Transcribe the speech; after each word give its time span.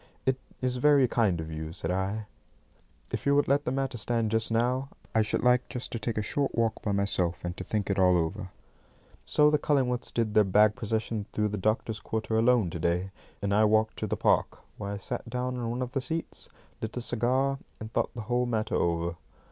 "It 0.25 0.39
is 0.63 0.77
very 0.77 1.07
kind 1.07 1.39
of 1.39 1.51
you," 1.51 1.73
said 1.73 1.91
I. 1.91 2.25
"If 3.11 3.27
you 3.27 3.35
would 3.35 3.47
let 3.47 3.65
the 3.65 3.71
matter 3.71 3.99
stand 3.99 4.31
just 4.31 4.49
now, 4.49 4.89
I 5.13 5.21
should 5.21 5.43
like 5.43 5.69
just 5.69 5.91
to 5.91 5.99
take 5.99 6.17
a 6.17 6.23
short 6.23 6.55
walk 6.55 6.81
by 6.81 6.91
myself, 6.91 7.37
and 7.45 7.55
to 7.57 7.63
think 7.63 7.87
it 7.87 7.99
all 7.99 8.17
over." 8.17 8.49
So 9.27 9.51
the 9.51 9.59
Cullingworths 9.59 10.11
did 10.11 10.33
their 10.33 10.43
bag 10.43 10.75
procession 10.75 11.27
through 11.33 11.49
the 11.49 11.57
doctors' 11.57 11.99
quarter 11.99 12.35
alone 12.35 12.71
to 12.71 12.79
day, 12.79 13.11
and 13.43 13.53
I 13.53 13.63
walked 13.65 13.97
to 13.99 14.07
the 14.07 14.17
park, 14.17 14.61
where 14.79 14.91
I 14.91 14.97
sat 14.97 15.29
down 15.29 15.55
on 15.57 15.69
one 15.69 15.81
of 15.83 15.91
the 15.91 16.01
seats, 16.01 16.49
lit 16.81 16.97
a 16.97 17.01
cigar, 17.01 17.59
and 17.79 17.93
thought 17.93 18.11
the 18.15 18.21
whole 18.23 18.47
matter 18.47 18.73
over. 18.73 19.17